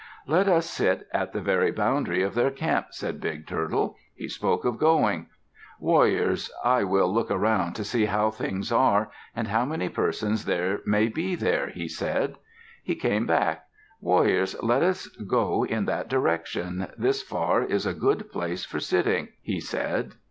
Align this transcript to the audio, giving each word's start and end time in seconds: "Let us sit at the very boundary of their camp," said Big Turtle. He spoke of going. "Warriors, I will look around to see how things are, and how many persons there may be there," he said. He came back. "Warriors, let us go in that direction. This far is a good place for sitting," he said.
"Let 0.25 0.47
us 0.47 0.67
sit 0.67 1.07
at 1.13 1.31
the 1.31 1.43
very 1.43 1.69
boundary 1.71 2.23
of 2.23 2.33
their 2.33 2.49
camp," 2.49 2.87
said 2.89 3.21
Big 3.21 3.45
Turtle. 3.45 3.95
He 4.15 4.27
spoke 4.27 4.65
of 4.65 4.79
going. 4.79 5.27
"Warriors, 5.79 6.49
I 6.65 6.83
will 6.85 7.13
look 7.13 7.29
around 7.29 7.73
to 7.75 7.83
see 7.83 8.05
how 8.05 8.31
things 8.31 8.71
are, 8.71 9.11
and 9.35 9.49
how 9.49 9.63
many 9.63 9.89
persons 9.89 10.45
there 10.45 10.79
may 10.87 11.07
be 11.07 11.35
there," 11.35 11.67
he 11.69 11.87
said. 11.87 12.37
He 12.81 12.95
came 12.95 13.27
back. 13.27 13.67
"Warriors, 13.99 14.55
let 14.63 14.81
us 14.81 15.05
go 15.05 15.67
in 15.67 15.85
that 15.85 16.09
direction. 16.09 16.87
This 16.97 17.21
far 17.21 17.61
is 17.61 17.85
a 17.85 17.93
good 17.93 18.31
place 18.31 18.65
for 18.65 18.79
sitting," 18.79 19.27
he 19.39 19.59
said. 19.59 20.15